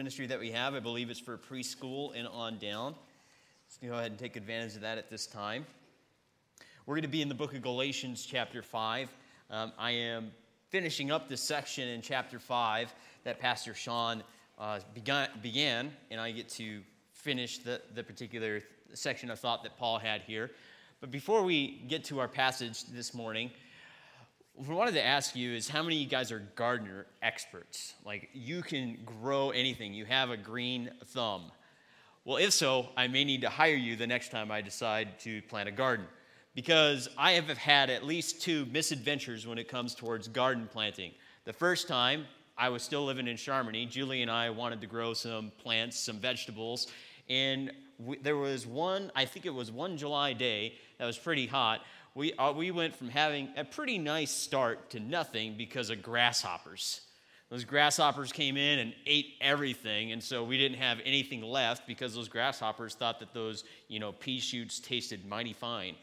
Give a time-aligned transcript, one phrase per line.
[0.00, 0.74] Ministry that we have.
[0.74, 2.94] I believe it's for preschool and on down.
[3.66, 5.66] Let's go ahead and take advantage of that at this time.
[6.86, 9.14] We're going to be in the book of Galatians, chapter 5.
[9.50, 10.30] Um, I am
[10.70, 12.94] finishing up this section in chapter 5
[13.24, 14.22] that Pastor Sean
[14.58, 16.80] uh, began, began, and I get to
[17.12, 18.62] finish the, the particular
[18.94, 20.50] section of thought that Paul had here.
[21.02, 23.50] But before we get to our passage this morning,
[24.66, 27.94] what I wanted to ask you is how many of you guys are gardener experts?
[28.04, 31.50] Like, you can grow anything, you have a green thumb.
[32.26, 35.40] Well, if so, I may need to hire you the next time I decide to
[35.42, 36.04] plant a garden.
[36.54, 41.12] Because I have had at least two misadventures when it comes towards garden planting.
[41.44, 42.26] The first time,
[42.58, 43.88] I was still living in Charmony.
[43.88, 46.88] Julie and I wanted to grow some plants, some vegetables.
[47.30, 51.46] And we, there was one, I think it was one July day that was pretty
[51.46, 51.80] hot
[52.14, 57.00] we, uh, we went from having a pretty nice start to nothing because of grasshoppers.
[57.50, 62.14] Those grasshoppers came in and ate everything, and so we didn't have anything left because
[62.14, 65.96] those grasshoppers thought that those, you know, pea shoots tasted mighty fine.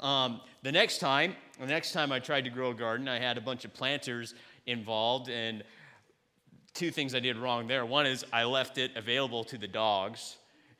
[0.00, 3.36] Um, the next time, the next time I tried to grow a garden, I had
[3.36, 4.34] a bunch of planters
[4.66, 5.62] involved, and
[6.72, 7.84] two things I did wrong there.
[7.84, 10.36] One is I left it available to the dogs,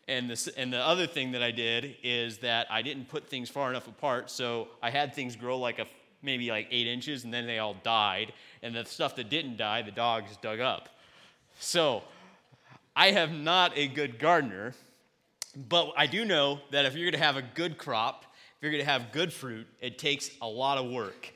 [0.06, 3.70] and, and the other thing that I did is that I didn't put things far
[3.70, 5.86] enough apart, so I had things grow like a
[6.24, 8.32] maybe like eight inches, and then they all died.
[8.62, 10.88] And the stuff that didn't die, the dogs dug up.
[11.58, 12.02] So
[12.97, 14.75] I have not a good gardener,
[15.69, 18.25] but I do know that if you're going to have a good crop,
[18.56, 21.32] if you're going to have good fruit, it takes a lot of work.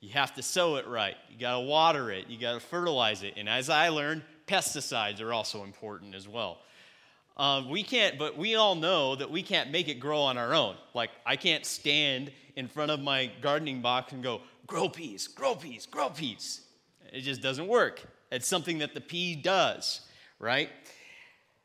[0.00, 1.14] You have to sow it right.
[1.30, 2.28] You got to water it.
[2.28, 3.34] You got to fertilize it.
[3.36, 6.58] And as I learned, pesticides are also important as well.
[7.40, 10.52] Um, we can't, but we all know that we can't make it grow on our
[10.52, 10.76] own.
[10.92, 15.54] Like, I can't stand in front of my gardening box and go, grow peas, grow
[15.54, 16.60] peas, grow peas.
[17.10, 18.02] It just doesn't work.
[18.30, 20.02] It's something that the pea does,
[20.38, 20.68] right?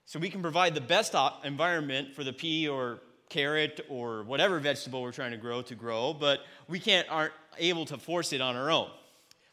[0.06, 1.14] So we can provide the best
[1.44, 6.14] environment for the pea or carrot or whatever vegetable we're trying to grow to grow,
[6.14, 8.90] but we can't aren't able to force it on our own.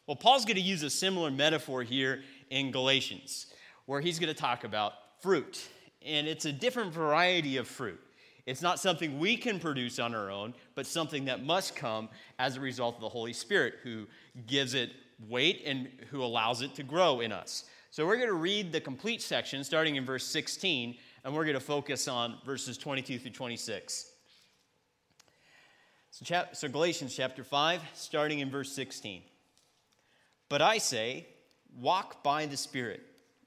[0.07, 3.47] Well, Paul's going to use a similar metaphor here in Galatians,
[3.87, 5.67] where he's going to talk about fruit
[6.05, 7.99] and it's a different variety of fruit.
[8.45, 12.09] It's not something we can produce on our own, but something that must come
[12.39, 14.05] as a result of the Holy Spirit who
[14.47, 14.91] gives it
[15.29, 17.63] weight and who allows it to grow in us.
[17.91, 21.53] So we're going to read the complete section starting in verse 16, and we're going
[21.53, 24.09] to focus on verses 22 through 26.
[26.11, 29.21] So, chap- so Galatians chapter 5, starting in verse 16.
[30.49, 31.27] But I say,
[31.79, 33.01] walk by the Spirit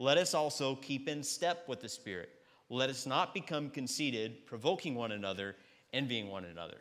[0.00, 2.30] let us also keep in step with the Spirit.
[2.70, 5.56] Let us not become conceited, provoking one another,
[5.92, 6.78] envying one another.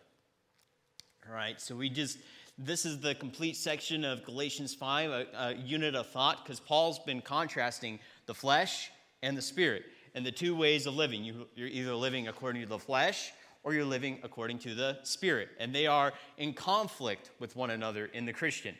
[1.28, 2.18] All right, so we just,
[2.58, 6.98] this is the complete section of Galatians 5, a, a unit of thought, because Paul's
[7.00, 8.90] been contrasting the flesh
[9.22, 9.84] and the spirit
[10.16, 11.22] and the two ways of living.
[11.22, 13.34] You, you're either living according to the flesh
[13.64, 15.50] or you're living according to the spirit.
[15.60, 18.76] And they are in conflict with one another in the Christian.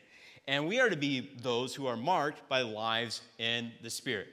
[0.50, 4.30] And we are to be those who are marked by lives in the Spirit.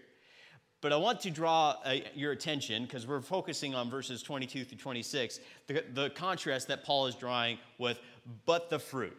[0.80, 4.78] But I want to draw uh, your attention, because we're focusing on verses 22 through
[4.78, 8.00] 26, the, the contrast that Paul is drawing with,
[8.46, 9.14] but the fruit.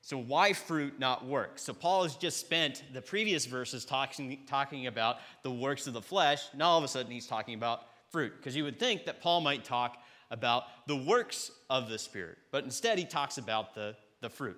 [0.00, 1.58] So, why fruit not work?
[1.58, 6.02] So, Paul has just spent the previous verses talking, talking about the works of the
[6.02, 6.44] flesh.
[6.54, 9.40] Now, all of a sudden, he's talking about fruit, because you would think that Paul
[9.40, 10.00] might talk
[10.30, 14.56] about the works of the Spirit, but instead he talks about the, the fruit.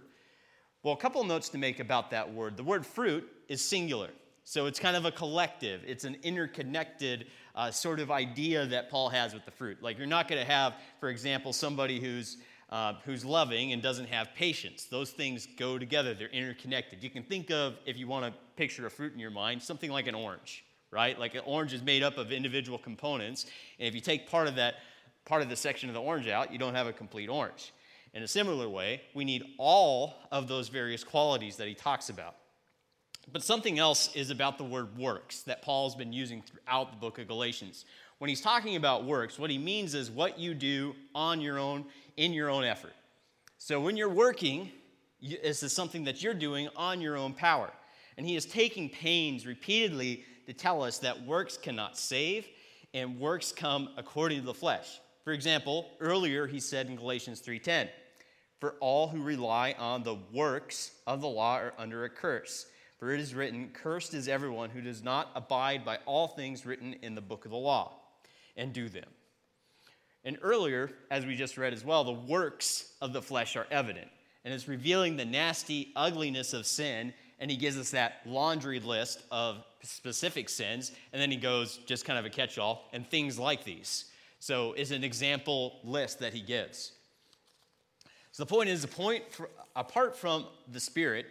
[0.82, 2.56] Well, a couple notes to make about that word.
[2.56, 4.08] The word fruit is singular,
[4.44, 9.10] so it's kind of a collective, it's an interconnected uh, sort of idea that Paul
[9.10, 9.82] has with the fruit.
[9.82, 12.38] Like, you're not going to have, for example, somebody who's
[12.70, 14.84] uh, who's loving and doesn't have patience.
[14.84, 17.02] Those things go together, they're interconnected.
[17.02, 19.90] You can think of, if you want to picture a fruit in your mind, something
[19.90, 21.18] like an orange, right?
[21.18, 23.46] Like an orange is made up of individual components,
[23.78, 24.76] and if you take part of that,
[25.26, 27.72] part of the section of the orange out, you don't have a complete orange.
[28.12, 32.34] In a similar way, we need all of those various qualities that he talks about.
[33.32, 37.18] But something else is about the word works that Paul's been using throughout the book
[37.18, 37.84] of Galatians.
[38.18, 41.84] When he's talking about works, what he means is what you do on your own,
[42.16, 42.92] in your own effort.
[43.58, 44.72] So when you're working,
[45.20, 47.70] this is something that you're doing on your own power.
[48.16, 52.48] And he is taking pains repeatedly to tell us that works cannot save
[52.92, 55.00] and works come according to the flesh.
[55.30, 57.88] For example, earlier he said in Galatians 3:10,
[58.58, 62.66] "For all who rely on the works of the law are under a curse."
[62.98, 66.94] For it is written, Cursed is everyone who does not abide by all things written
[66.94, 67.92] in the book of the law
[68.56, 69.08] and do them.
[70.24, 74.10] And earlier, as we just read as well, the works of the flesh are evident.
[74.44, 77.14] And it's revealing the nasty ugliness of sin.
[77.38, 80.90] And he gives us that laundry list of specific sins.
[81.12, 84.09] And then he goes, just kind of a catch all, and things like these.
[84.40, 86.92] So it's an example list that he gives.
[88.32, 91.26] So the point is, the point for, apart from the Spirit,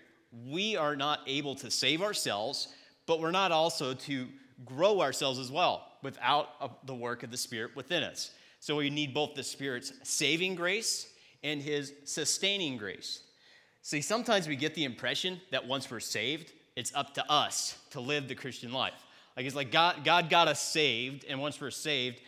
[0.47, 2.69] we are not able to save ourselves,
[3.07, 4.27] but we're not also to
[4.63, 8.31] grow ourselves as well without uh, the work of the Spirit within us.
[8.59, 11.07] So we need both the Spirit's saving grace
[11.43, 13.23] and his sustaining grace.
[13.81, 18.01] See, sometimes we get the impression that once we're saved, it's up to us to
[18.01, 19.05] live the Christian life.
[19.35, 22.21] Like it's like God, God got us saved, and once we're saved,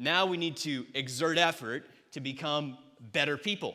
[0.00, 2.78] now we need to exert effort to become
[3.12, 3.74] better people.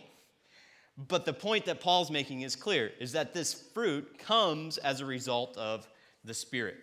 [0.98, 5.06] But the point that Paul's making is clear is that this fruit comes as a
[5.06, 5.88] result of
[6.24, 6.78] the Spirit.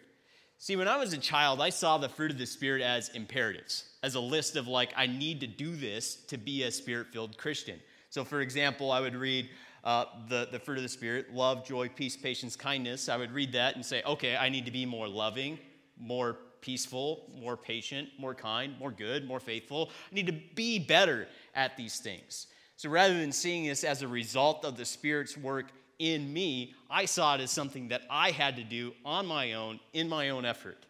[0.58, 3.86] See, when I was a child, I saw the fruit of the Spirit as imperatives,
[4.04, 7.36] as a list of like, I need to do this to be a spirit filled
[7.36, 7.80] Christian.
[8.10, 9.50] So, for example, I would read
[9.82, 13.08] uh, the, the fruit of the Spirit love, joy, peace, patience, kindness.
[13.08, 15.58] I would read that and say, okay, I need to be more loving,
[15.98, 19.90] more peaceful, more patient, more kind, more good, more faithful.
[20.10, 22.46] I need to be better at these things.
[22.76, 25.66] So rather than seeing this as a result of the Spirit's work
[25.98, 29.78] in me, I saw it as something that I had to do on my own,
[29.92, 30.86] in my own effort.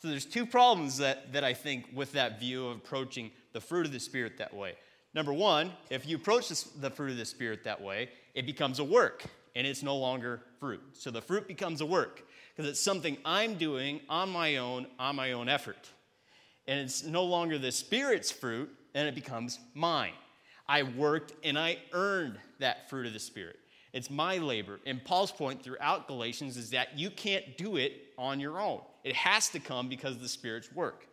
[0.00, 3.86] So there's two problems that, that I think with that view of approaching the fruit
[3.86, 4.74] of the Spirit that way.
[5.14, 8.84] Number one, if you approach the fruit of the Spirit that way, it becomes a
[8.84, 9.24] work
[9.54, 10.80] and it's no longer fruit.
[10.92, 12.24] So the fruit becomes a work
[12.54, 15.88] because it's something I'm doing on my own, on my own effort.
[16.66, 20.12] And it's no longer the Spirit's fruit, and it becomes mine.
[20.68, 23.56] I worked and I earned that fruit of the Spirit.
[23.92, 24.80] It's my labor.
[24.86, 28.80] And Paul's point throughout Galatians is that you can't do it on your own.
[29.04, 31.06] It has to come because of the Spirit's work.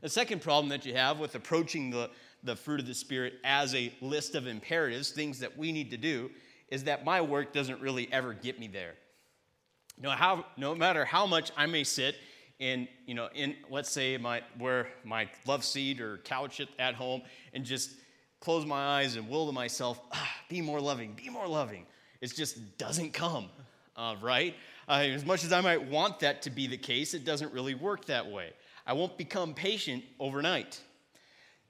[0.00, 2.10] The second problem that you have with approaching the,
[2.42, 5.96] the fruit of the Spirit as a list of imperatives, things that we need to
[5.96, 6.30] do,
[6.68, 8.94] is that my work doesn't really ever get me there.
[9.98, 12.16] No, how, no matter how much I may sit
[12.58, 16.94] in, you know, in let's say my where my love seat or couch at, at
[16.94, 17.22] home
[17.52, 17.90] and just
[18.40, 21.86] close my eyes and will to myself, ah, be more loving, be more loving.
[22.20, 23.48] It just doesn't come,
[23.96, 24.54] uh, right?
[24.88, 27.74] Uh, as much as I might want that to be the case, it doesn't really
[27.74, 28.52] work that way.
[28.86, 30.80] I won't become patient overnight.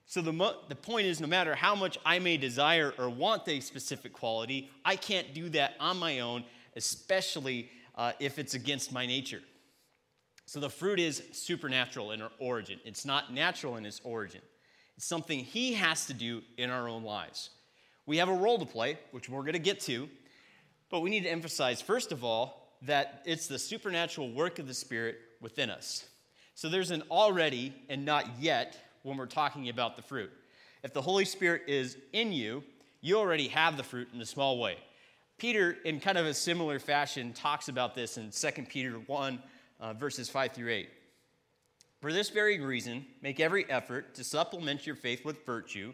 [0.07, 3.49] So the, mo- the point is no matter how much I may desire or want
[3.49, 6.45] a specific quality, I can't do that on my own,
[6.77, 9.43] especially uh, if it's against my nature.
[10.47, 14.43] So the fruit is supernatural in its origin, it's not natural in its origin.
[14.97, 17.51] It's something He has to do in our own lives.
[18.07, 20.09] We have a role to play, which we're going to get to,
[20.91, 24.75] but we need to emphasize, first of all, that it's the supernatural work of the
[24.75, 26.07] Spirit within us.
[26.55, 30.31] So there's an already and not yet when we're talking about the fruit.
[30.83, 32.63] If the Holy Spirit is in you,
[33.01, 34.79] you already have the fruit in a small way.
[35.39, 39.43] Peter, in kind of a similar fashion, talks about this in 2 Peter 1,
[39.81, 40.89] uh, verses 5 through 8.
[42.01, 45.93] For this very reason, make every effort to supplement your faith with virtue,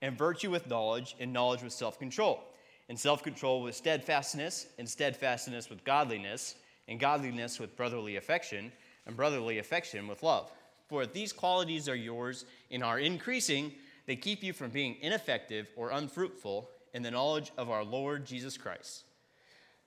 [0.00, 2.44] and virtue with knowledge, and knowledge with self control,
[2.88, 6.54] and self control with steadfastness, and steadfastness with godliness,
[6.86, 8.70] and godliness with brotherly affection,
[9.06, 10.52] and brotherly affection with love.
[10.88, 13.72] For if these qualities are yours and are increasing,
[14.06, 18.56] they keep you from being ineffective or unfruitful in the knowledge of our Lord Jesus
[18.56, 19.04] Christ.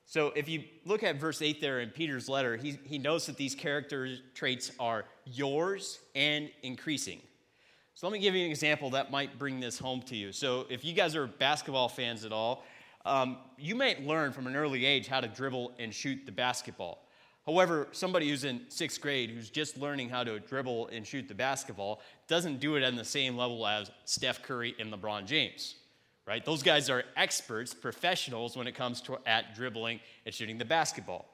[0.05, 3.35] So if you look at verse 8 there in Peter's letter, he, he knows that
[3.35, 7.19] these character traits are yours and increasing.
[7.95, 10.31] So let me give you an example that might bring this home to you.
[10.31, 12.63] So if you guys are basketball fans at all,
[13.05, 17.03] um, you might learn from an early age how to dribble and shoot the basketball.
[17.45, 21.33] However, somebody who's in sixth grade who's just learning how to dribble and shoot the
[21.33, 25.75] basketball doesn't do it on the same level as Steph Curry and LeBron James
[26.27, 26.43] right?
[26.43, 31.25] Those guys are experts, professionals when it comes to at dribbling and shooting the basketball.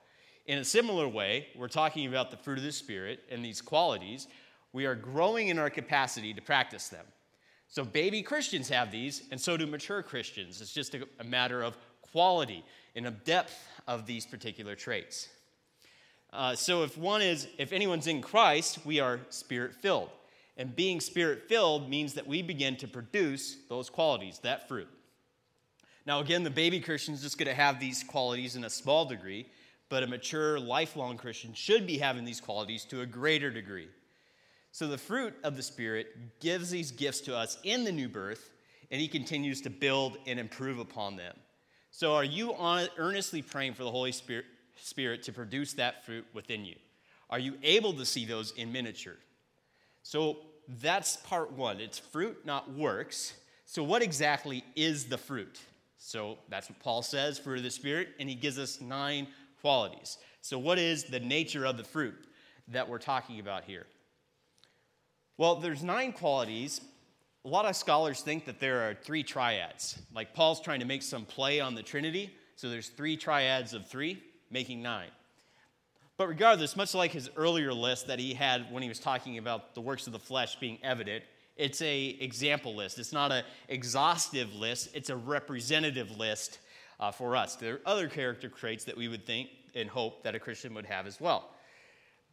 [0.46, 4.28] In a similar way, we're talking about the fruit of the Spirit and these qualities.
[4.72, 7.06] We are growing in our capacity to practice them.
[7.70, 10.62] So, baby Christians have these, and so do mature Christians.
[10.62, 11.76] It's just a, a matter of
[12.12, 12.64] quality
[12.96, 15.30] and of depth of these particular traits.
[16.32, 20.10] Uh, so, if one is, if anyone's in Christ, we are spirit filled.
[20.58, 24.88] And being spirit filled means that we begin to produce those qualities, that fruit.
[26.06, 29.06] Now, again, the baby Christian is just going to have these qualities in a small
[29.06, 29.48] degree,
[29.90, 33.88] but a mature, lifelong Christian should be having these qualities to a greater degree.
[34.72, 38.52] So, the fruit of the Spirit gives these gifts to us in the new birth,
[38.92, 41.36] and He continues to build and improve upon them.
[41.92, 42.56] So, are you
[42.98, 44.46] earnestly praying for the Holy Spirit,
[44.76, 46.76] Spirit to produce that fruit within you?
[47.30, 49.18] Are you able to see those in miniature?
[50.04, 50.38] So
[50.82, 51.80] that's part one.
[51.80, 53.34] It's fruit, not works.
[53.66, 55.60] So, what exactly is the fruit?
[55.98, 59.28] So, that's what Paul says fruit of the Spirit, and he gives us nine
[59.62, 60.18] qualities.
[60.42, 62.16] So, what is the nature of the fruit
[62.68, 63.88] that we're talking about here?
[65.38, 66.82] Well, there's nine qualities.
[67.46, 70.02] A lot of scholars think that there are three triads.
[70.14, 72.34] Like Paul's trying to make some play on the Trinity.
[72.56, 75.10] So there's three triads of three, making nine.
[76.24, 79.76] But regardless, much like his earlier list that he had when he was talking about
[79.76, 81.26] the works of the flesh being evident,
[81.58, 82.98] it's a example list.
[82.98, 86.60] It's not an exhaustive list, it's a representative list
[86.98, 87.58] uh, for us.
[87.58, 90.86] There are other character traits that we would think and hope that a Christian would
[90.86, 91.50] have as well.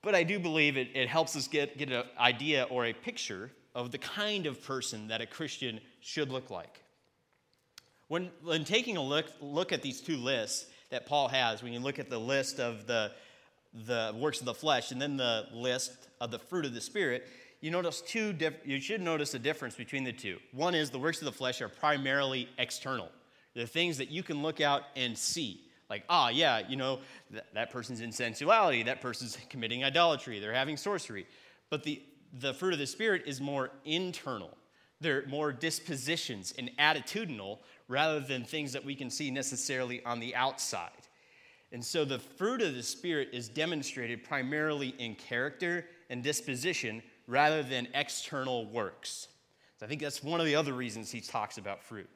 [0.03, 3.51] But I do believe it, it helps us get, get an idea or a picture
[3.75, 6.85] of the kind of person that a Christian should look like.
[8.07, 11.81] When, when taking a look, look at these two lists that Paul has, when you
[11.81, 13.11] look at the list of the
[13.87, 17.27] the works of the flesh and then the list of the fruit of the spirit,
[17.61, 20.39] you notice two diff- you should notice a difference between the two.
[20.53, 23.11] One is the works of the flesh are primarily external.
[23.55, 25.63] They're things that you can look out and see.
[25.89, 27.01] Like, ah, yeah, you know,
[27.31, 31.27] th- that person's in sensuality, that person's committing idolatry, they're having sorcery.
[31.69, 32.03] But the,
[32.39, 34.57] the fruit of the Spirit is more internal.
[35.01, 37.59] They're more dispositions and attitudinal
[37.89, 40.91] rather than things that we can see necessarily on the outside.
[41.73, 47.63] And so the fruit of the Spirit is demonstrated primarily in character and disposition rather
[47.63, 49.29] than external works.
[49.79, 52.09] So I think that's one of the other reasons he talks about fruit.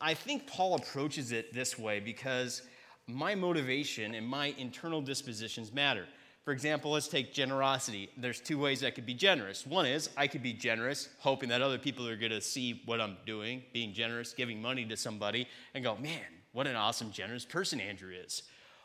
[0.00, 2.62] I think Paul approaches it this way because
[3.06, 6.06] my motivation and my internal dispositions matter.
[6.44, 8.10] For example, let's take generosity.
[8.16, 9.66] There's two ways I could be generous.
[9.66, 13.00] One is I could be generous, hoping that other people are going to see what
[13.00, 17.44] I'm doing, being generous, giving money to somebody, and go, man, what an awesome, generous
[17.44, 18.42] person Andrew is.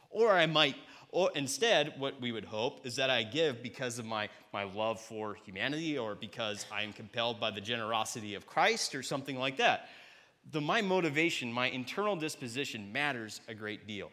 [0.10, 0.76] Or I might,
[1.10, 5.00] or instead, what we would hope is that I give because of my, my love
[5.00, 9.58] for humanity or because I am compelled by the generosity of Christ or something like
[9.58, 9.90] that.
[10.52, 14.12] The, my motivation, my internal disposition matters a great deal.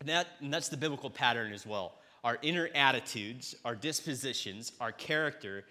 [0.00, 1.94] And, that, and that's the biblical pattern as well.
[2.24, 5.64] Our inner attitudes, our dispositions, our character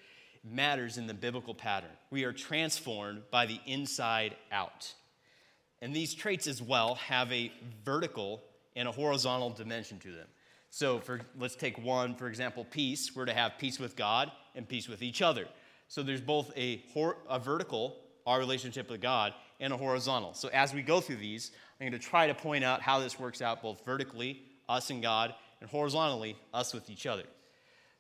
[0.44, 1.90] matters in the biblical pattern.
[2.12, 4.94] We are transformed by the inside out.
[5.86, 7.52] And these traits as well have a
[7.84, 8.42] vertical
[8.76, 10.26] and a horizontal dimension to them.
[10.72, 13.16] So for, let's take one, for example, peace.
[13.16, 15.46] We're to have peace with God and peace with each other.
[15.88, 16.84] So there's both a,
[17.30, 20.34] a vertical, our relationship with God, and a horizontal.
[20.34, 23.20] So as we go through these, I'm going to try to point out how this
[23.20, 27.26] works out both vertically, us and God, and horizontally, us with each other.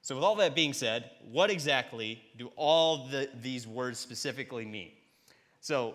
[0.01, 4.92] So, with all that being said, what exactly do all the, these words specifically mean?
[5.62, 5.94] So,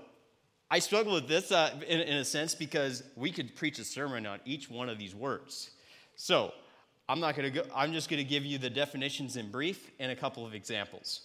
[0.71, 4.25] I struggle with this uh, in, in a sense because we could preach a sermon
[4.25, 5.71] on each one of these words.
[6.15, 6.53] So
[7.09, 9.91] I'm not going to go, I'm just going to give you the definitions in brief
[9.99, 11.23] and a couple of examples.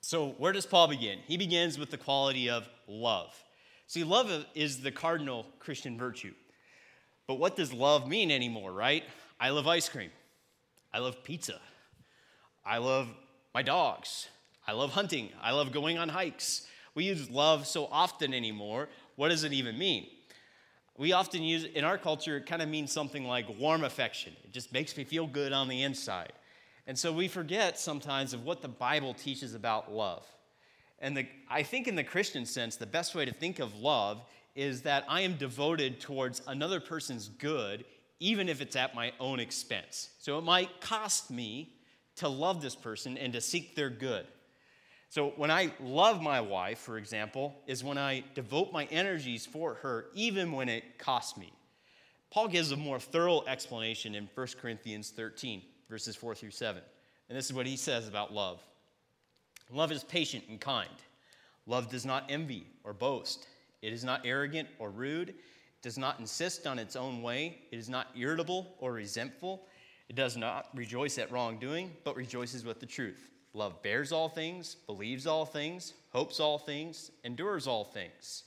[0.00, 1.18] So, where does Paul begin?
[1.26, 3.34] He begins with the quality of love.
[3.86, 6.34] See, love is the cardinal Christian virtue.
[7.26, 9.02] But what does love mean anymore, right?
[9.40, 10.10] I love ice cream.
[10.92, 11.60] I love pizza.
[12.64, 13.08] I love
[13.54, 14.28] my dogs.
[14.66, 15.30] I love hunting.
[15.42, 16.66] I love going on hikes.
[16.94, 18.88] We use love so often anymore.
[19.16, 20.06] What does it even mean?
[20.96, 24.32] We often use, in our culture, it kind of means something like warm affection.
[24.44, 26.32] It just makes me feel good on the inside.
[26.86, 30.24] And so we forget sometimes of what the Bible teaches about love.
[31.00, 34.22] And the, I think, in the Christian sense, the best way to think of love
[34.54, 37.84] is that I am devoted towards another person's good,
[38.20, 40.10] even if it's at my own expense.
[40.18, 41.74] So it might cost me
[42.16, 44.26] to love this person and to seek their good.
[45.14, 49.74] So when I love my wife, for example, is when I devote my energies for
[49.74, 51.52] her, even when it costs me.
[52.32, 56.82] Paul gives a more thorough explanation in 1 Corinthians 13, verses 4 through 7.
[57.28, 58.60] And this is what he says about love
[59.70, 60.90] Love is patient and kind.
[61.64, 63.46] Love does not envy or boast.
[63.82, 65.28] It is not arrogant or rude.
[65.28, 65.36] It
[65.80, 67.60] does not insist on its own way.
[67.70, 69.64] It is not irritable or resentful.
[70.08, 73.30] It does not rejoice at wrongdoing, but rejoices with the truth.
[73.54, 78.42] Love bears all things, believes all things, hopes all things, endures all things.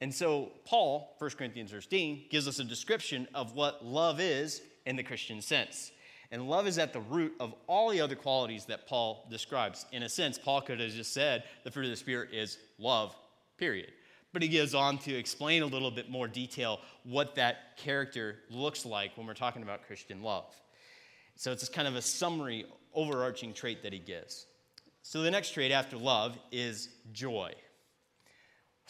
[0.00, 4.96] And so, Paul, 1 Corinthians 13, gives us a description of what love is in
[4.96, 5.90] the Christian sense.
[6.30, 9.84] And love is at the root of all the other qualities that Paul describes.
[9.90, 13.14] In a sense, Paul could have just said the fruit of the Spirit is love,
[13.58, 13.92] period.
[14.32, 18.86] But he goes on to explain a little bit more detail what that character looks
[18.86, 20.54] like when we're talking about Christian love.
[21.34, 24.46] So it's kind of a summary overarching trait that he gives.
[25.02, 27.52] So the next trait after love is joy.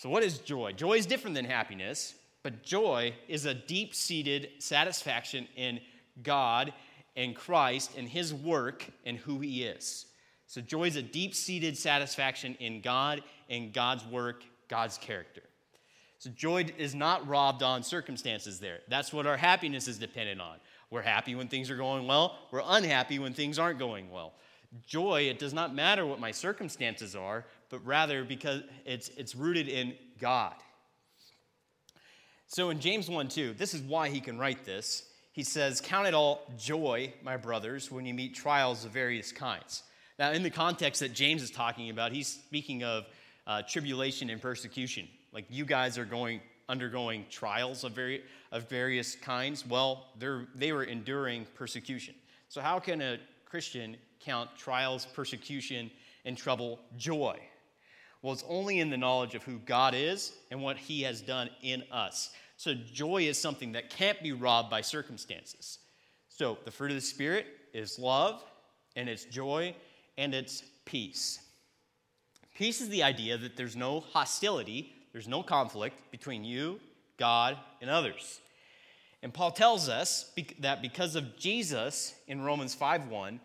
[0.00, 0.73] So, what is joy?
[0.73, 5.78] Joy is different than happiness, but joy is a deep seated satisfaction in
[6.23, 6.73] God
[7.16, 10.07] and Christ and his work and who he is.
[10.47, 15.42] So, joy is a deep seated satisfaction in God and God's work, God's character.
[16.19, 18.78] So, joy is not robbed on circumstances there.
[18.88, 20.57] That's what our happiness is dependent on.
[20.90, 24.35] We're happy when things are going well, we're unhappy when things aren't going well.
[24.87, 29.68] Joy, it does not matter what my circumstances are, but rather because it's, it's rooted
[29.68, 30.54] in God.
[32.47, 35.04] So in James 1 2, this is why he can write this.
[35.32, 39.85] He says, Count it all joy, my brothers, when you meet trials of various kinds.
[40.18, 43.06] Now, in the context that James is talking about, he's speaking of
[43.47, 45.09] uh, tribulation and persecution.
[45.32, 48.22] Like you guys are going undergoing trials of, very,
[48.52, 49.66] of various kinds.
[49.66, 50.06] Well,
[50.54, 52.14] they were enduring persecution.
[52.49, 55.90] So, how can a Christian count trials, persecution,
[56.25, 57.38] and trouble joy?
[58.23, 61.50] Well, it's only in the knowledge of who God is and what He has done
[61.62, 62.30] in us.
[62.56, 65.78] So, joy is something that can't be robbed by circumstances.
[66.28, 68.45] So, the fruit of the Spirit is love,
[68.97, 69.75] and it's joy,
[70.16, 71.40] and it's peace.
[72.54, 76.80] Peace is the idea that there's no hostility, there's no conflict between you,
[77.16, 78.40] God, and others.
[79.23, 83.40] And Paul tells us that because of Jesus in Romans 5:1,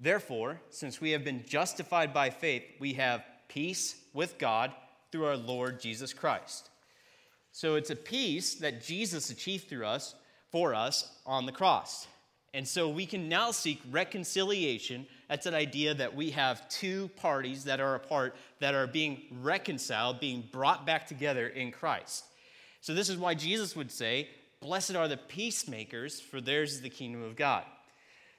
[0.00, 4.72] therefore, since we have been justified by faith, we have peace with God
[5.12, 6.70] through our Lord Jesus Christ.
[7.52, 10.14] So it's a peace that Jesus achieved through us
[10.50, 12.06] for us on the cross.
[12.52, 15.06] And so we can now seek reconciliation.
[15.28, 20.20] That's an idea that we have two parties that are apart that are being reconciled,
[20.20, 22.24] being brought back together in Christ.
[22.80, 24.28] So this is why Jesus would say,
[24.60, 27.64] Blessed are the peacemakers, for theirs is the kingdom of God.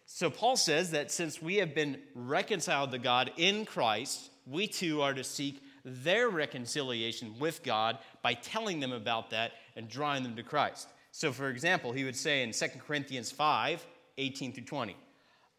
[0.06, 5.02] So Paul says that since we have been reconciled to God in Christ, we too
[5.02, 10.36] are to seek their reconciliation with God by telling them about that and drawing them
[10.38, 10.88] to Christ.
[11.12, 13.86] So, for example, he would say in 2 Corinthians 5
[14.19, 14.95] 18 through 20,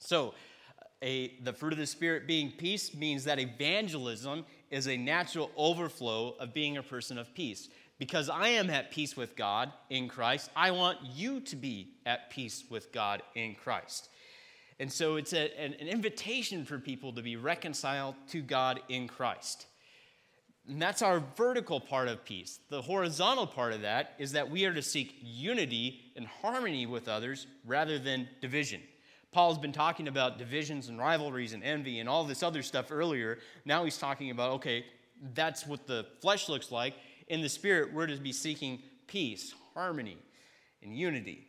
[0.00, 0.34] So,
[1.02, 6.36] a, the fruit of the Spirit being peace means that evangelism is a natural overflow
[6.38, 7.68] of being a person of peace.
[7.98, 12.30] Because I am at peace with God in Christ, I want you to be at
[12.30, 14.08] peace with God in Christ.
[14.78, 19.06] And so it's a, an, an invitation for people to be reconciled to God in
[19.08, 19.66] Christ.
[20.66, 22.60] And that's our vertical part of peace.
[22.70, 27.08] The horizontal part of that is that we are to seek unity and harmony with
[27.08, 28.80] others rather than division.
[29.32, 33.38] Paul's been talking about divisions and rivalries and envy and all this other stuff earlier.
[33.64, 34.84] Now he's talking about, okay,
[35.34, 36.94] that's what the flesh looks like.
[37.28, 40.18] In the spirit, we're to be seeking peace, harmony,
[40.82, 41.46] and unity.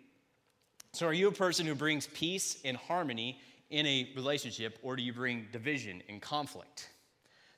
[0.94, 3.40] So, are you a person who brings peace and harmony
[3.70, 6.90] in a relationship, or do you bring division and conflict?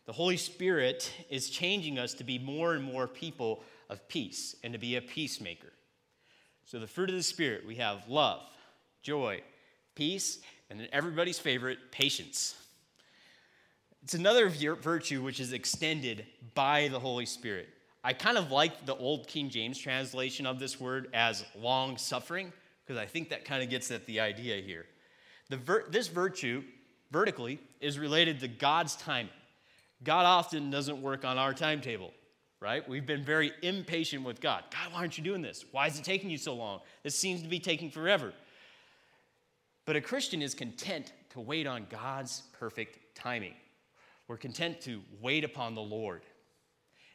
[0.05, 4.71] The Holy Spirit is changing us to be more and more people of peace and
[4.73, 5.73] to be a peacemaker.
[6.63, 8.41] So, the fruit of the Spirit, we have love,
[9.01, 9.41] joy,
[9.95, 12.55] peace, and then everybody's favorite, patience.
[14.03, 16.25] It's another virtue which is extended
[16.55, 17.69] by the Holy Spirit.
[18.03, 22.51] I kind of like the old King James translation of this word as long suffering,
[22.85, 24.85] because I think that kind of gets at the idea here.
[25.49, 26.63] The this virtue,
[27.11, 29.31] vertically, is related to God's timing.
[30.03, 32.11] God often doesn't work on our timetable,
[32.59, 32.87] right?
[32.89, 34.65] We've been very impatient with God.
[34.69, 35.63] God, why aren't you doing this?
[35.71, 36.81] Why is it taking you so long?
[37.03, 38.33] This seems to be taking forever.
[39.85, 43.53] But a Christian is content to wait on God's perfect timing.
[44.27, 46.21] We're content to wait upon the Lord.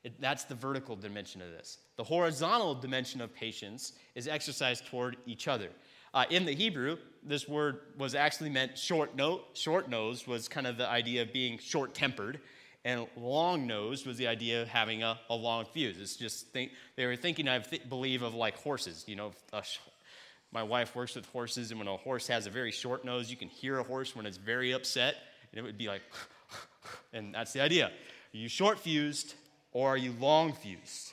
[0.04, 1.78] It, that's the vertical dimension of this.
[1.96, 5.70] The horizontal dimension of patience is exercised toward each other.
[6.14, 10.66] Uh, in the Hebrew, this word was actually meant short, no, short nosed, was kind
[10.66, 12.40] of the idea of being short tempered,
[12.84, 16.00] and long nosed was the idea of having a, a long fuse.
[16.00, 19.04] It's just think, they were thinking, I th- believe, of like horses.
[19.06, 19.78] You know, sh-
[20.52, 23.36] my wife works with horses, and when a horse has a very short nose, you
[23.36, 25.16] can hear a horse when it's very upset,
[25.52, 26.02] and it would be like,
[27.12, 27.86] and that's the idea.
[27.86, 29.34] Are you short fused
[29.72, 31.12] or are you long fused?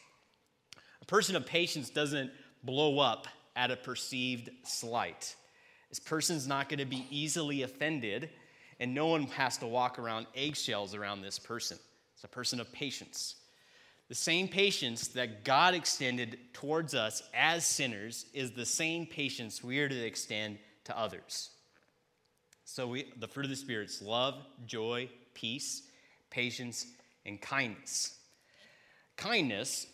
[1.02, 2.32] A person of patience doesn't
[2.64, 5.36] blow up at a perceived slight.
[5.90, 8.30] This person's not going to be easily offended,
[8.80, 11.78] and no one has to walk around eggshells around this person.
[12.16, 13.36] It's a person of patience.
[14.08, 19.80] The same patience that God extended towards us as sinners is the same patience we
[19.80, 21.50] are to extend to others.
[22.66, 25.84] So, we, the fruit of the Spirit is love, joy, peace,
[26.30, 26.86] patience,
[27.26, 28.18] and kindness.
[29.18, 29.88] Kindness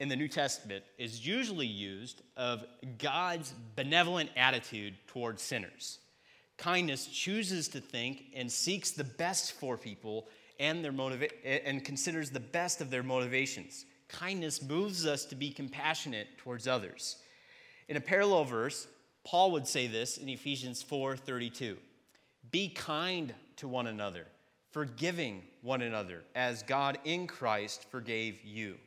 [0.00, 2.64] in the New Testament is usually used of
[2.98, 5.98] God's benevolent attitude towards sinners.
[6.56, 11.32] Kindness chooses to think and seeks the best for people and their motiva-
[11.64, 13.84] and considers the best of their motivations.
[14.08, 17.16] Kindness moves us to be compassionate towards others.
[17.88, 18.86] In a parallel verse,
[19.24, 21.78] Paul would say this in Ephesians 4:32.
[22.50, 24.26] Be kind to one another,
[24.70, 28.78] forgiving one another as God in Christ forgave you.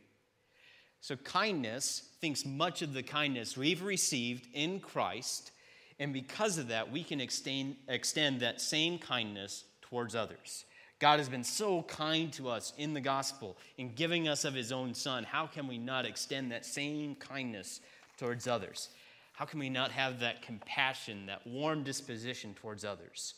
[0.99, 5.51] So kindness thinks much of the kindness we've received in Christ,
[5.99, 10.65] and because of that, we can extend, extend that same kindness towards others.
[11.01, 14.71] God has been so kind to us in the gospel in giving us of his
[14.71, 15.23] own son.
[15.23, 17.81] How can we not extend that same kindness
[18.17, 18.89] towards others?
[19.33, 23.33] How can we not have that compassion, that warm disposition towards others?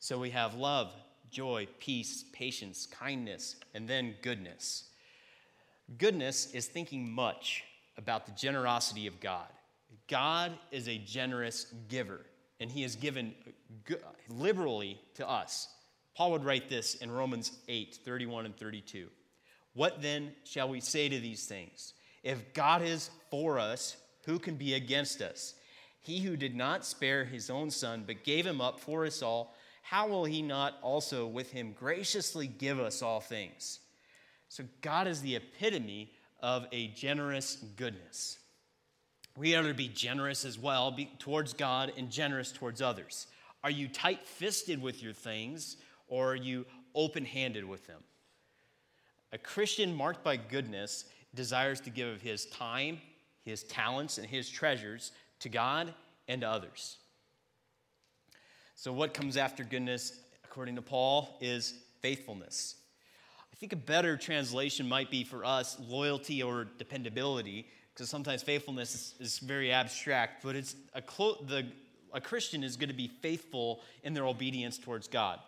[0.00, 0.92] So we have love,
[1.30, 4.90] joy, peace, patience, kindness, and then goodness.
[5.96, 7.64] Goodness is thinking much
[7.96, 9.48] about the generosity of God.
[10.08, 12.20] God is a generous giver,
[12.60, 13.34] and he has given
[14.28, 15.68] liberally to us.
[16.16, 19.08] Paul would write this in Romans 8 31 and 32.
[19.74, 21.92] What then shall we say to these things?
[22.22, 25.54] If God is for us, who can be against us?
[26.00, 29.54] He who did not spare his own son, but gave him up for us all,
[29.82, 33.80] how will he not also with him graciously give us all things?
[34.48, 38.38] So, God is the epitome of a generous goodness.
[39.36, 43.26] We are to be generous as well be towards God and generous towards others.
[43.62, 45.76] Are you tight fisted with your things?
[46.08, 48.00] Or are you open handed with them?
[49.32, 52.98] A Christian marked by goodness desires to give of his time,
[53.42, 55.92] his talents, and his treasures to God
[56.28, 56.98] and to others.
[58.74, 62.76] So, what comes after goodness, according to Paul, is faithfulness.
[63.52, 68.94] I think a better translation might be for us loyalty or dependability, because sometimes faithfulness
[68.94, 71.66] is, is, very abstract, but it's a, clo- the,
[72.12, 75.40] a Christian is going to be faithful in their obedience towards God.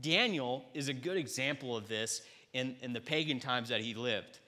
[0.00, 4.40] Daniel is a good example of this in, in the pagan times that he lived.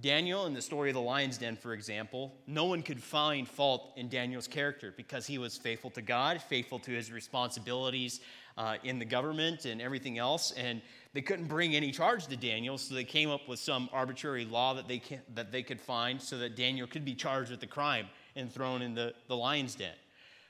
[0.00, 3.92] Daniel, in the story of the lion's den, for example, no one could find fault
[3.96, 8.20] in Daniel's character because he was faithful to God, faithful to his responsibilities
[8.56, 10.50] uh, in the government and everything else.
[10.52, 14.44] And they couldn't bring any charge to Daniel, so they came up with some arbitrary
[14.44, 17.60] law that they, can, that they could find so that Daniel could be charged with
[17.60, 19.94] the crime and thrown in the, the lion's den.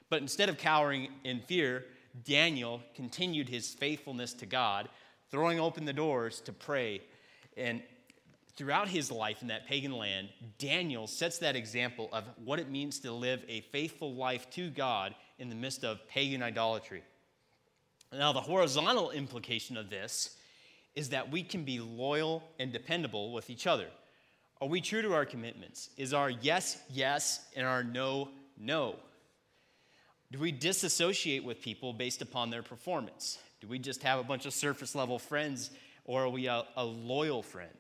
[0.09, 1.85] But instead of cowering in fear,
[2.22, 4.88] Daniel continued his faithfulness to God,
[5.31, 7.00] throwing open the doors to pray.
[7.57, 7.83] And
[8.57, 13.00] throughout his life in that pagan land, Daniel sets that example of what it means
[13.00, 17.03] to live a faithful life to God in the midst of pagan idolatry.
[18.12, 20.37] Now, the horizontal implication of this
[20.94, 23.87] is that we can be loyal and dependable with each other.
[24.61, 25.90] Are we true to our commitments?
[25.96, 28.96] Is our yes, yes, and our no, no?
[30.35, 33.38] Do we disassociate with people based upon their performance?
[33.61, 35.70] Do we just have a bunch of surface level friends,
[36.07, 37.70] or are we a, a loyal friend?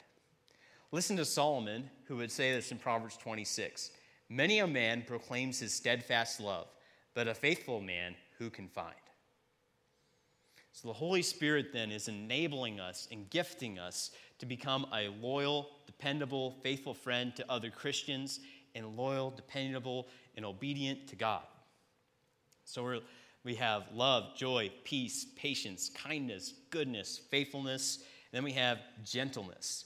[0.92, 3.90] Listen to Solomon, who would say this in Proverbs 26
[4.28, 6.68] Many a man proclaims his steadfast love,
[7.12, 8.94] but a faithful man who can find?
[10.70, 15.08] So the Holy Spirit then is enabling us and gifting us to to become a
[15.22, 18.40] loyal, dependable, faithful friend to other Christians,
[18.74, 21.42] and loyal, dependable, and obedient to God.
[22.64, 23.00] So we're,
[23.44, 27.98] we have love, joy, peace, patience, kindness, goodness, faithfulness.
[27.98, 29.84] And then we have gentleness.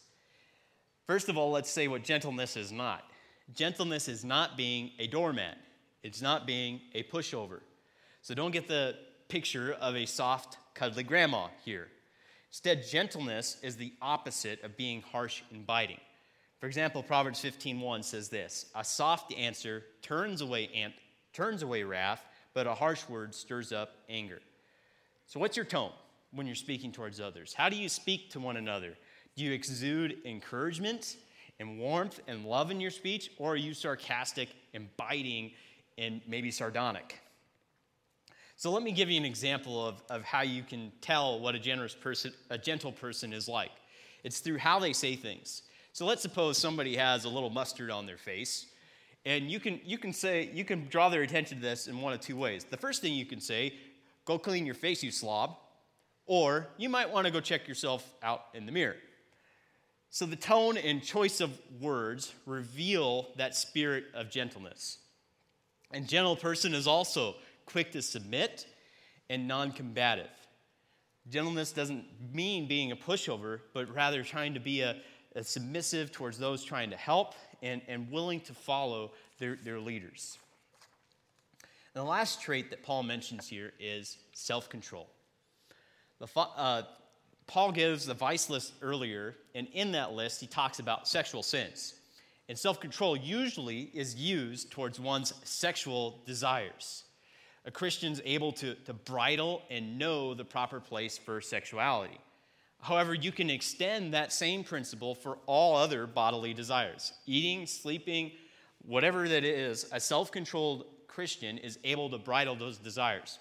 [1.06, 3.04] First of all, let's say what gentleness is not.
[3.54, 5.56] Gentleness is not being a doormat,
[6.02, 7.60] it's not being a pushover.
[8.22, 8.96] So don't get the
[9.28, 11.88] picture of a soft, cuddly grandma here.
[12.50, 16.00] Instead, gentleness is the opposite of being harsh and biting.
[16.60, 20.94] For example, Proverbs 15:1 says this: "A soft answer turns away ant,
[21.32, 22.24] turns away wrath,
[22.58, 24.40] but a harsh word stirs up anger."
[25.28, 25.92] So what's your tone
[26.32, 27.54] when you're speaking towards others?
[27.54, 28.96] How do you speak to one another?
[29.36, 31.18] Do you exude encouragement
[31.60, 35.52] and warmth and love in your speech, or are you sarcastic and biting
[35.98, 37.20] and maybe sardonic?
[38.56, 41.60] So let me give you an example of, of how you can tell what a
[41.60, 43.70] generous person, a gentle person is like.
[44.24, 45.62] It's through how they say things.
[45.92, 48.66] So let's suppose somebody has a little mustard on their face,
[49.28, 52.14] and you can, you can say, you can draw their attention to this in one
[52.14, 52.64] of two ways.
[52.64, 53.74] The first thing you can say,
[54.24, 55.58] go clean your face, you slob,
[56.24, 58.96] or you might want to go check yourself out in the mirror.
[60.08, 64.96] So the tone and choice of words reveal that spirit of gentleness.
[65.92, 67.34] And gentle person is also
[67.66, 68.66] quick to submit,
[69.28, 70.30] and non combative.
[71.28, 74.96] Gentleness doesn't mean being a pushover, but rather trying to be a,
[75.36, 80.38] a, submissive towards those trying to help and, and willing to follow their, their leaders.
[81.94, 85.08] And the last trait that Paul mentions here is self control.
[86.36, 86.82] Uh,
[87.46, 91.94] Paul gives the vice list earlier, and in that list, he talks about sexual sins.
[92.48, 97.04] And self control usually is used towards one's sexual desires
[97.68, 102.18] a Christian's able to, to bridle and know the proper place for sexuality.
[102.80, 108.32] However, you can extend that same principle for all other bodily desires eating, sleeping,
[108.86, 109.86] whatever that is.
[109.92, 113.38] A self controlled Christian is able to bridle those desires.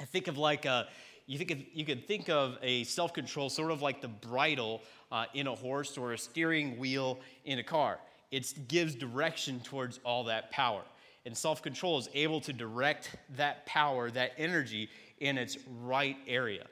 [0.00, 0.88] I think of like a,
[1.26, 4.82] you, think of, you could think of a self control sort of like the bridle
[5.12, 7.98] uh, in a horse or a steering wheel in a car.
[8.30, 10.82] It gives direction towards all that power
[11.26, 14.88] and self control is able to direct that power, that energy
[15.20, 16.66] in its right area.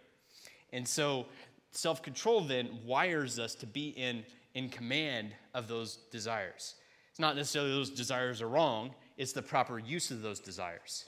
[0.72, 1.26] And so,
[1.72, 6.76] self control then wires us to be in, in command of those desires.
[7.10, 11.06] It's not necessarily those desires are wrong, it's the proper use of those desires.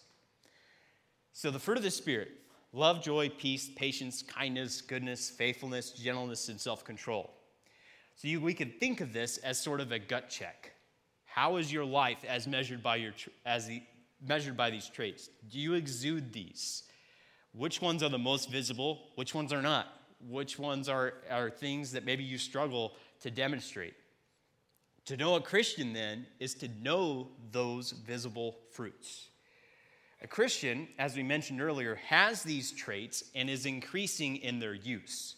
[1.33, 2.33] So, the fruit of the Spirit
[2.73, 7.31] love, joy, peace, patience, kindness, goodness, faithfulness, gentleness, and self control.
[8.17, 10.73] So, you, we can think of this as sort of a gut check.
[11.25, 13.13] How is your life as measured by your
[13.45, 13.83] as the,
[14.25, 15.29] measured by these traits?
[15.51, 16.85] Do you exude these?
[17.53, 19.09] Which ones are the most visible?
[19.15, 19.89] Which ones are not?
[20.29, 23.95] Which ones are, are things that maybe you struggle to demonstrate?
[25.07, 29.29] To know a Christian, then, is to know those visible fruits.
[30.23, 35.37] A Christian, as we mentioned earlier, has these traits and is increasing in their use.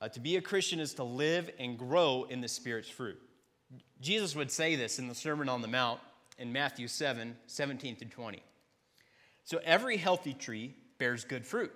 [0.00, 3.18] Uh, to be a Christian is to live and grow in the Spirit's fruit.
[4.00, 6.00] Jesus would say this in the Sermon on the Mount
[6.38, 8.42] in Matthew 7 17 through 20.
[9.44, 11.72] So every healthy tree bears good fruit,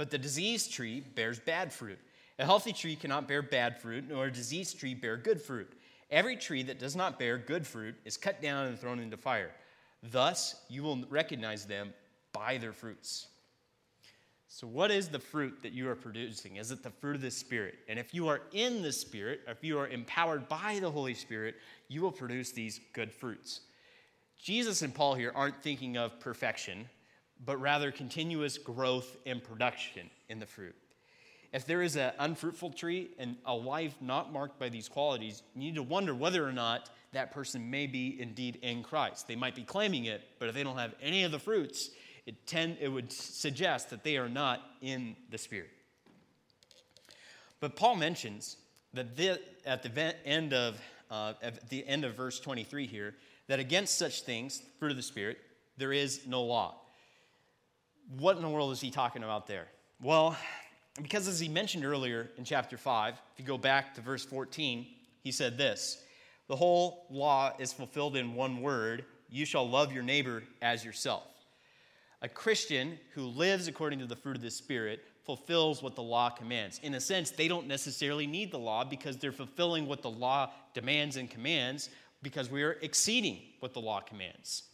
[0.00, 1.98] but the diseased tree bears bad fruit.
[2.38, 5.70] A healthy tree cannot bear bad fruit, nor a diseased tree bear good fruit.
[6.10, 9.50] Every tree that does not bear good fruit is cut down and thrown into fire.
[10.02, 11.92] Thus, you will recognize them
[12.32, 13.26] by their fruits.
[14.48, 16.56] So, what is the fruit that you are producing?
[16.56, 17.74] Is it the fruit of the Spirit?
[17.86, 21.56] And if you are in the Spirit, if you are empowered by the Holy Spirit,
[21.88, 23.60] you will produce these good fruits.
[24.38, 26.88] Jesus and Paul here aren't thinking of perfection,
[27.44, 30.74] but rather continuous growth and production in the fruit.
[31.52, 35.62] If there is an unfruitful tree and a life not marked by these qualities, you
[35.62, 39.26] need to wonder whether or not that person may be indeed in Christ.
[39.26, 41.90] They might be claiming it, but if they don't have any of the fruits,
[42.26, 45.70] it, tend, it would suggest that they are not in the Spirit.
[47.58, 48.56] But Paul mentions
[48.94, 53.14] that the, at the end of uh, at the end of verse 23 here
[53.48, 55.38] that against such things, fruit of the Spirit,
[55.76, 56.76] there is no law.
[58.18, 59.68] What in the world is he talking about there?
[60.02, 60.36] Well,
[61.00, 64.86] because as he mentioned earlier in chapter 5, if you go back to verse 14,
[65.22, 66.02] he said this
[66.48, 71.22] The whole law is fulfilled in one word you shall love your neighbor as yourself.
[72.22, 76.30] A Christian who lives according to the fruit of the Spirit fulfills what the law
[76.30, 76.80] commands.
[76.82, 80.50] In a sense, they don't necessarily need the law because they're fulfilling what the law
[80.74, 81.90] demands and commands
[82.22, 84.64] because we are exceeding what the law commands.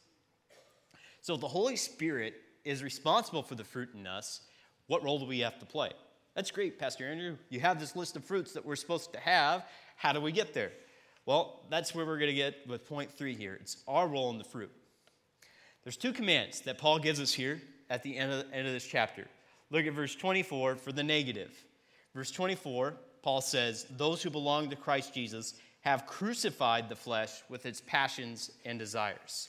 [1.20, 2.35] So the Holy Spirit
[2.67, 4.41] is responsible for the fruit in us.
[4.89, 5.93] What role do we have to play?
[6.35, 7.37] That's great, Pastor Andrew.
[7.49, 9.65] You have this list of fruits that we're supposed to have.
[9.97, 10.73] How do we get there?
[11.25, 13.57] Well, that's where we're going to get with point three here.
[13.61, 14.71] It's our role in the fruit.
[15.83, 18.87] There's two commands that Paul gives us here at the end of, end of this
[18.87, 19.27] chapter.
[19.71, 21.53] Look at verse 24 for the negative.
[22.15, 27.65] Verse 24, Paul says, Those who belong to Christ Jesus have crucified the flesh with
[27.65, 29.49] its passions and desires.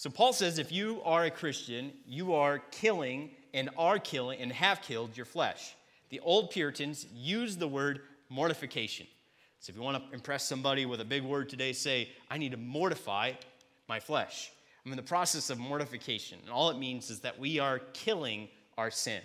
[0.00, 4.50] So Paul says if you are a Christian, you are killing and are killing and
[4.50, 5.74] have killed your flesh.
[6.08, 9.06] The old Puritans used the word mortification.
[9.58, 12.52] So if you want to impress somebody with a big word today, say, I need
[12.52, 13.32] to mortify
[13.90, 14.50] my flesh.
[14.86, 16.38] I'm in the process of mortification.
[16.44, 19.20] And all it means is that we are killing our sin.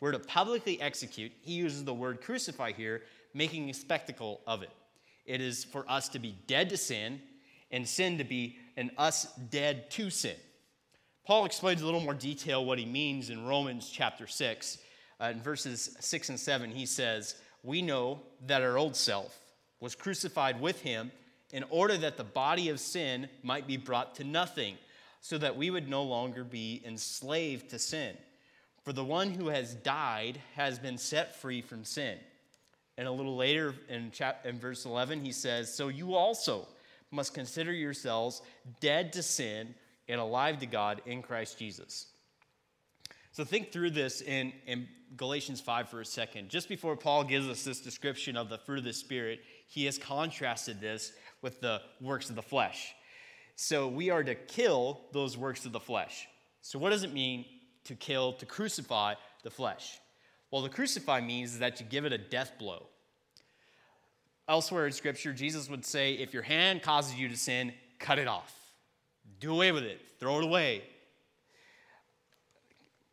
[0.00, 1.30] We're to publicly execute.
[1.42, 3.02] He uses the word crucify here,
[3.34, 4.70] making a spectacle of it.
[5.26, 7.20] It is for us to be dead to sin
[7.70, 10.36] and sin to be an us dead to sin.
[11.24, 14.78] Paul explains a little more detail what he means in Romans chapter 6.
[15.20, 19.38] Uh, in verses 6 and 7, he says, We know that our old self
[19.80, 21.12] was crucified with him
[21.52, 24.76] in order that the body of sin might be brought to nothing,
[25.20, 28.16] so that we would no longer be enslaved to sin.
[28.84, 32.18] For the one who has died has been set free from sin.
[32.96, 36.66] And a little later in, chap- in verse 11, he says, So you also
[37.10, 38.42] must consider yourselves
[38.80, 39.74] dead to sin
[40.08, 42.06] and alive to God in Christ Jesus.
[43.32, 46.48] So think through this in, in Galatians 5 for a second.
[46.48, 49.98] Just before Paul gives us this description of the fruit of the Spirit, he has
[49.98, 52.92] contrasted this with the works of the flesh.
[53.56, 56.26] So we are to kill those works of the flesh.
[56.62, 57.44] So, what does it mean
[57.84, 59.98] to kill, to crucify the flesh?
[60.50, 62.86] Well, to crucify means that you give it a death blow.
[64.50, 68.26] Elsewhere in Scripture, Jesus would say, if your hand causes you to sin, cut it
[68.26, 68.52] off.
[69.38, 70.82] Do away with it, throw it away.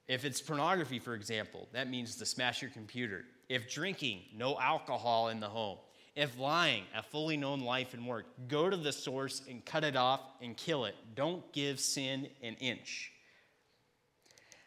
[0.08, 3.23] If it's pornography, for example, that means to smash your computer.
[3.50, 5.78] If drinking, no alcohol in the home.
[6.15, 9.95] If lying, a fully known life and work, go to the source and cut it
[9.95, 10.95] off and kill it.
[11.13, 13.12] Don't give sin an inch.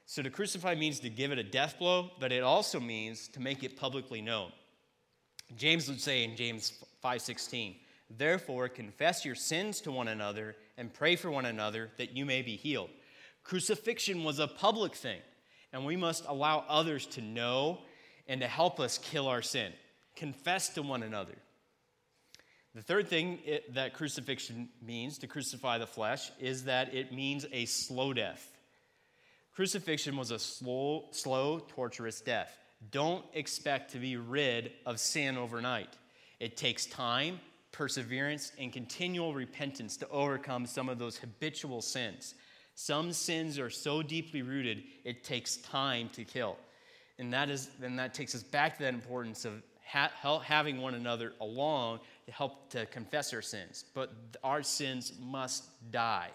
[0.06, 3.40] So to crucify means to give it a death blow, but it also means to
[3.40, 4.52] make it publicly known.
[5.56, 11.16] James would say in James 5:16, "Therefore confess your sins to one another and pray
[11.16, 12.90] for one another that you may be healed."
[13.42, 15.22] Crucifixion was a public thing,
[15.72, 17.84] and we must allow others to know
[18.26, 19.72] and to help us kill our sin
[20.20, 21.38] confess to one another.
[22.74, 27.46] The third thing it, that crucifixion means, to crucify the flesh, is that it means
[27.52, 28.46] a slow death.
[29.52, 32.56] Crucifixion was a slow, slow, torturous death.
[32.90, 35.96] Don't expect to be rid of sin overnight.
[36.38, 37.40] It takes time,
[37.72, 42.34] perseverance, and continual repentance to overcome some of those habitual sins.
[42.74, 46.56] Some sins are so deeply rooted, it takes time to kill.
[47.18, 50.94] And that, is, and that takes us back to that importance of ha- having one
[50.94, 53.84] another along to help to confess our sins.
[53.92, 54.10] But
[54.42, 56.30] our sins must die.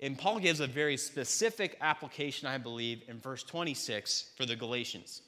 [0.00, 5.22] And Paul gives a very specific application, I believe, in verse 26 for the Galatians.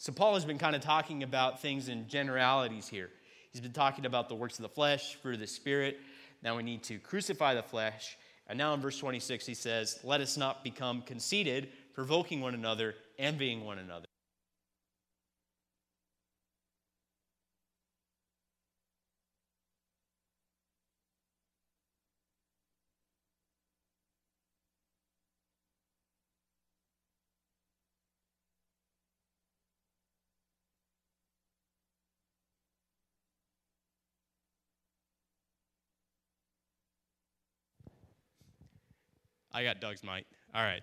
[0.00, 3.10] So Paul has been kind of talking about things in generalities here.
[3.50, 5.98] He's been talking about the works of the flesh, fruit of the Spirit.
[6.40, 8.16] Now we need to crucify the flesh.
[8.46, 12.94] And now in verse 26, he says, Let us not become conceited, provoking one another,
[13.18, 14.06] envying one another.
[39.58, 40.24] I got Doug's mic.
[40.54, 40.82] All right.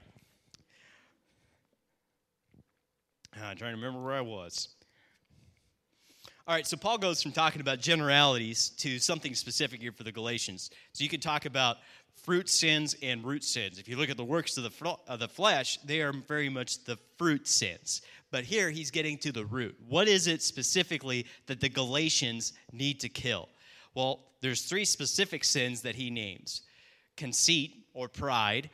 [3.33, 4.67] Uh, trying to remember where I was.
[6.45, 10.11] All right, so Paul goes from talking about generalities to something specific here for the
[10.11, 10.71] Galatians.
[10.91, 11.77] So you can talk about
[12.25, 13.79] fruit sins and root sins.
[13.79, 16.49] If you look at the works of the, fl- of the flesh, they are very
[16.49, 18.01] much the fruit sins.
[18.29, 19.77] But here he's getting to the root.
[19.88, 23.47] What is it specifically that the Galatians need to kill?
[23.93, 26.63] Well, there's three specific sins that he names
[27.16, 28.70] conceit, or pride,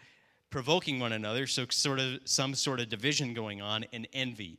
[0.49, 4.57] provoking one another, so sort of some sort of division going on, and envy.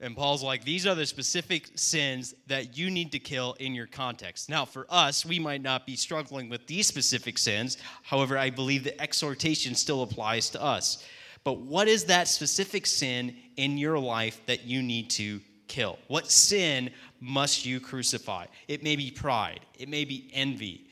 [0.00, 3.88] And Paul's like, these are the specific sins that you need to kill in your
[3.88, 4.48] context.
[4.48, 7.78] Now, for us, we might not be struggling with these specific sins.
[8.04, 11.04] However, I believe the exhortation still applies to us.
[11.42, 15.98] But what is that specific sin in your life that you need to kill?
[16.06, 16.90] What sin
[17.20, 18.46] must you crucify?
[18.68, 20.87] It may be pride, it may be envy,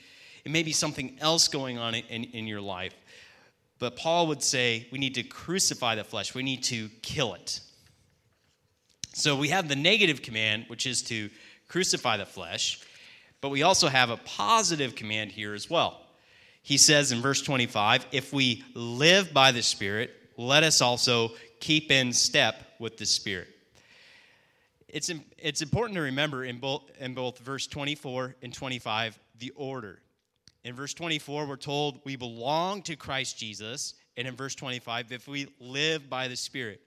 [0.46, 2.94] it may be something else going on in, in your life.
[3.80, 7.60] But Paul would say we need to crucify the flesh, we need to kill it.
[9.12, 11.30] So we have the negative command, which is to
[11.66, 12.80] crucify the flesh,
[13.40, 16.00] but we also have a positive command here as well.
[16.62, 21.90] He says in verse 25, if we live by the Spirit, let us also keep
[21.90, 23.48] in step with the Spirit.
[24.86, 29.98] It's, it's important to remember in both, in both verse 24 and 25 the order.
[30.66, 33.94] In verse 24, we're told we belong to Christ Jesus.
[34.16, 36.80] And in verse 25, if we live by the Spirit,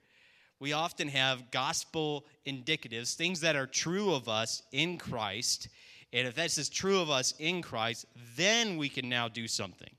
[0.58, 5.68] we often have gospel indicatives, things that are true of us in Christ.
[6.12, 8.04] And if that's just true of us in Christ,
[8.36, 9.92] then we can now do something.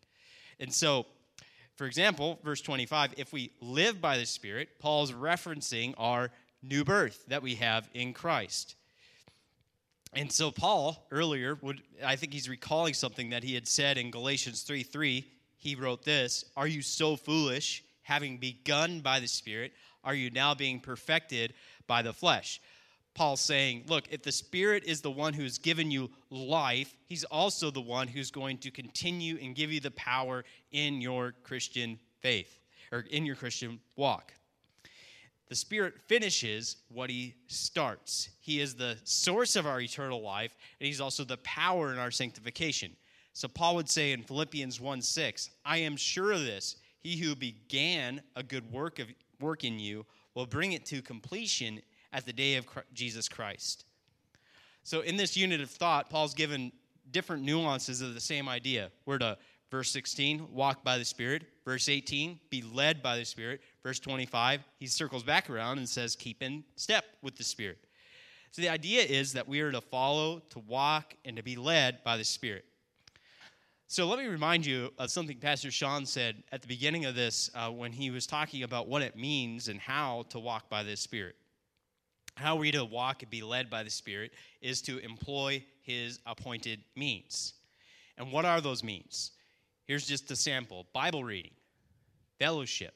[0.60, 1.08] And so,
[1.76, 6.30] for example, verse 25, if we live by the Spirit, Paul's referencing our
[6.62, 8.76] new birth that we have in Christ.
[10.14, 14.12] And so Paul earlier would I think he's recalling something that he had said in
[14.12, 15.26] Galatians 3 3.
[15.58, 19.72] He wrote this Are you so foolish, having begun by the Spirit,
[20.04, 21.54] are you now being perfected
[21.88, 22.60] by the flesh?
[23.14, 27.72] Paul's saying, Look, if the Spirit is the one who's given you life, he's also
[27.72, 32.60] the one who's going to continue and give you the power in your Christian faith
[32.92, 34.34] or in your Christian walk.
[35.52, 38.30] The Spirit finishes what He starts.
[38.40, 42.10] He is the source of our eternal life, and He's also the power in our
[42.10, 42.96] sanctification.
[43.34, 46.78] So Paul would say in Philippians 1 6, I am sure of this.
[47.00, 49.08] He who began a good work of
[49.42, 51.82] work in you will bring it to completion
[52.14, 53.84] at the day of Jesus Christ.
[54.84, 56.72] So in this unit of thought, Paul's given
[57.12, 58.90] different nuances of the same idea.
[59.06, 59.38] We're to
[59.72, 61.46] verse 16, walk by the Spirit.
[61.66, 63.62] Verse 18, be led by the Spirit.
[63.82, 67.80] Verse 25, he circles back around and says, keep in step with the Spirit.
[68.52, 72.04] So the idea is that we are to follow, to walk, and to be led
[72.04, 72.66] by the Spirit.
[73.88, 77.50] So let me remind you of something Pastor Sean said at the beginning of this
[77.56, 80.96] uh, when he was talking about what it means and how to walk by the
[80.96, 81.36] Spirit.
[82.36, 86.80] How we to walk and be led by the Spirit is to employ his appointed
[86.96, 87.54] means.
[88.18, 89.32] And what are those means?
[89.92, 91.52] Here's just a sample Bible reading,
[92.40, 92.94] fellowship,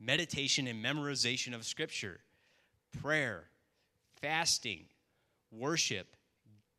[0.00, 2.18] meditation and memorization of Scripture,
[3.00, 3.44] prayer,
[4.20, 4.86] fasting,
[5.52, 6.16] worship,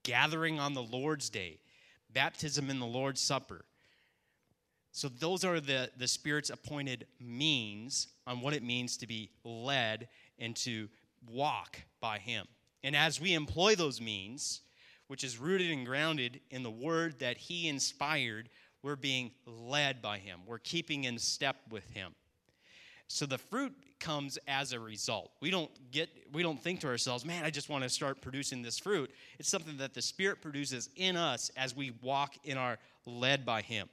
[0.04, 1.62] gathering on the Lord's Day,
[2.12, 3.64] baptism in the Lord's Supper.
[4.92, 10.10] So, those are the, the Spirit's appointed means on what it means to be led
[10.38, 10.90] and to
[11.32, 12.46] walk by Him.
[12.84, 14.64] And as we employ those means,
[15.08, 18.50] which is rooted and grounded in the word that He inspired,
[18.84, 20.42] we're being led by Him.
[20.46, 22.14] We're keeping in step with Him.
[23.08, 25.32] So the fruit comes as a result.
[25.42, 28.62] We don't get we don't think to ourselves, "Man, I just want to start producing
[28.62, 32.78] this fruit." It's something that the Spirit produces in us as we walk in our
[33.06, 33.90] led by him.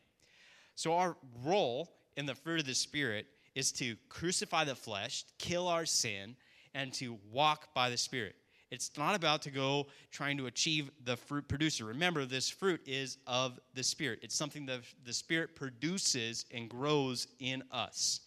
[0.74, 5.66] So our role in the fruit of the Spirit is to crucify the flesh, kill
[5.66, 6.36] our sin,
[6.74, 8.36] and to walk by the Spirit.
[8.70, 11.84] It's not about to go trying to achieve the fruit producer.
[11.84, 14.18] Remember, this fruit is of the Spirit.
[14.22, 18.20] It's something that the Spirit produces and grows in us.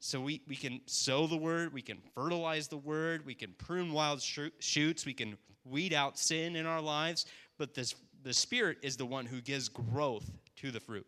[0.00, 3.92] So we, we can sow the word, we can fertilize the word, we can prune
[3.92, 7.26] wild shoots, we can weed out sin in our lives,
[7.56, 7.94] but this,
[8.24, 11.06] the Spirit is the one who gives growth to the fruit.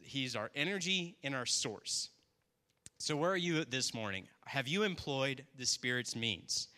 [0.00, 2.10] He's our energy and our source.
[2.98, 4.26] So, where are you this morning?
[4.44, 6.68] Have you employed the Spirit's means?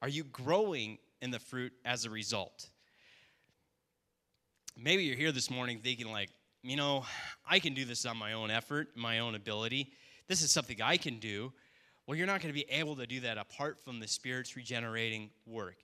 [0.00, 2.68] Are you growing in the fruit as a result?
[4.76, 6.30] Maybe you're here this morning thinking, like,
[6.62, 7.04] you know,
[7.48, 9.92] I can do this on my own effort, my own ability
[10.28, 11.52] this is something I can do.
[12.06, 15.30] Well, you're not going to be able to do that apart from the Spirit's regenerating
[15.46, 15.76] work.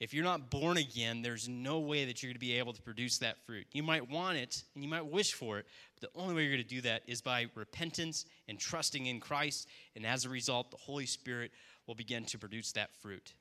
[0.00, 2.82] If you're not born again, there's no way that you're going to be able to
[2.82, 3.66] produce that fruit.
[3.72, 6.52] You might want it and you might wish for it, but the only way you're
[6.52, 9.68] going to do that is by repentance and trusting in Christ.
[9.94, 11.52] And as a result, the Holy Spirit
[11.86, 13.34] will begin to produce that fruit.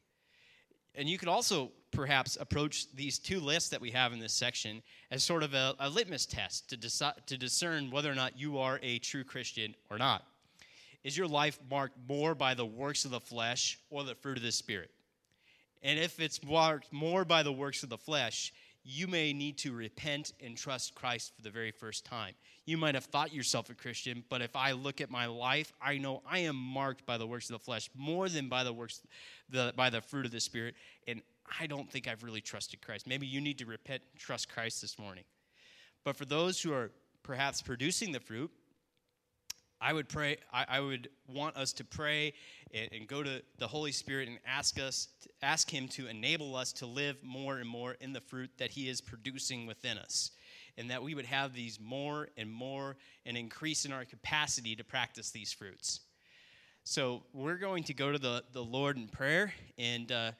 [0.95, 4.81] And you could also perhaps approach these two lists that we have in this section
[5.09, 8.57] as sort of a, a litmus test to, deci- to discern whether or not you
[8.57, 10.25] are a true Christian or not.
[11.03, 14.43] Is your life marked more by the works of the flesh or the fruit of
[14.43, 14.91] the Spirit?
[15.81, 18.53] And if it's marked more by the works of the flesh,
[18.83, 22.33] you may need to repent and trust Christ for the very first time.
[22.65, 25.97] You might have thought yourself a Christian, but if I look at my life, I
[25.97, 29.01] know I am marked by the works of the flesh more than by the works
[29.49, 30.75] the, by the fruit of the spirit,
[31.07, 31.21] and
[31.59, 33.07] I don't think I've really trusted Christ.
[33.07, 35.25] Maybe you need to repent and trust Christ this morning.
[36.03, 36.91] But for those who are
[37.23, 38.49] perhaps producing the fruit,
[39.81, 42.33] I would pray, I, I would want us to pray
[42.73, 45.07] and, and, go to the Holy Spirit and ask us,
[45.41, 48.87] ask Him to enable us to live more and more in the fruit that He
[48.87, 50.31] is producing within us.
[50.77, 54.83] And that we would have these more and more and increase in our capacity to
[54.83, 56.01] practice these fruits.
[56.83, 60.31] So we're going to go to the, the Lord in prayer and uh,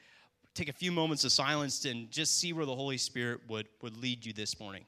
[0.54, 3.98] take a few moments of silence and just see where the Holy Spirit would, would
[3.98, 4.86] lead you this morning.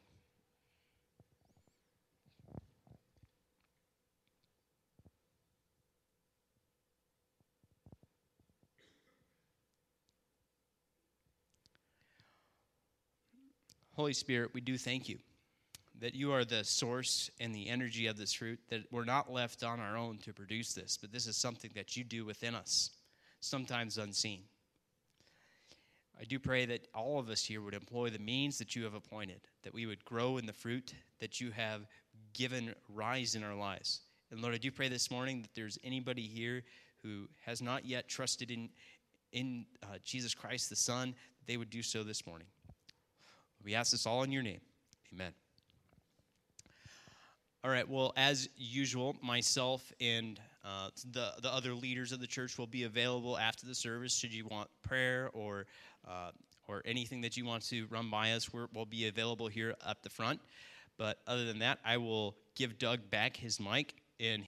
[14.03, 15.17] Holy Spirit, we do thank you
[16.01, 19.63] that you are the source and the energy of this fruit, that we're not left
[19.63, 22.89] on our own to produce this, but this is something that you do within us,
[23.39, 24.41] sometimes unseen.
[26.19, 28.93] I do pray that all of us here would employ the means that you have
[28.93, 31.87] appointed, that we would grow in the fruit that you have
[32.33, 34.01] given rise in our lives.
[34.31, 36.63] And Lord, I do pray this morning that there's anybody here
[37.03, 38.67] who has not yet trusted in,
[39.31, 41.15] in uh, Jesus Christ the Son,
[41.47, 42.47] they would do so this morning.
[43.63, 44.61] We ask this all in your name.
[45.13, 45.33] Amen.
[47.63, 52.57] All right, well, as usual, myself and uh, the, the other leaders of the church
[52.57, 55.65] will be available after the service should you want prayer or,
[56.07, 56.31] uh,
[56.67, 58.51] or anything that you want to run by us.
[58.51, 60.41] we will be available here up the front.
[60.97, 64.41] But other than that, I will give Doug back his mic and